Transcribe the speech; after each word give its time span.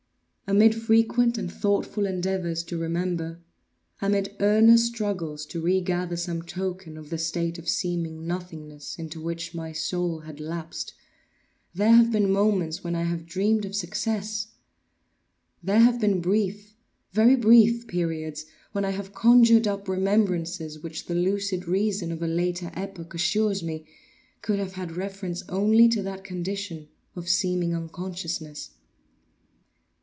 Amid 0.47 0.75
frequent 0.75 1.37
and 1.37 1.49
thoughtful 1.49 2.05
endeavors 2.05 2.61
to 2.63 2.77
remember; 2.77 3.39
amid 4.01 4.35
earnest 4.41 4.87
struggles 4.87 5.45
to 5.45 5.61
regather 5.61 6.17
some 6.17 6.41
token 6.41 6.97
of 6.97 7.09
the 7.09 7.17
state 7.17 7.57
of 7.57 7.69
seeming 7.69 8.27
nothingness 8.27 8.99
into 8.99 9.21
which 9.21 9.55
my 9.55 9.71
soul 9.71 10.19
had 10.19 10.41
lapsed, 10.41 10.93
there 11.73 11.93
have 11.93 12.11
been 12.11 12.29
moments 12.29 12.83
when 12.83 12.95
I 12.95 13.03
have 13.03 13.25
dreamed 13.25 13.63
of 13.63 13.77
success; 13.77 14.47
there 15.63 15.79
have 15.79 16.01
been 16.01 16.19
brief, 16.19 16.75
very 17.13 17.37
brief 17.37 17.87
periods 17.87 18.45
when 18.73 18.83
I 18.83 18.89
have 18.89 19.13
conjured 19.13 19.69
up 19.69 19.87
remembrances 19.87 20.79
which 20.79 21.05
the 21.05 21.15
lucid 21.15 21.65
reason 21.65 22.11
of 22.11 22.21
a 22.21 22.27
later 22.27 22.71
epoch 22.73 23.13
assures 23.13 23.63
me 23.63 23.85
could 24.41 24.59
have 24.59 24.73
had 24.73 24.97
reference 24.97 25.43
only 25.47 25.87
to 25.87 26.03
that 26.03 26.25
condition 26.25 26.89
of 27.15 27.29
seeming 27.29 27.73
unconsciousness. 27.73 28.71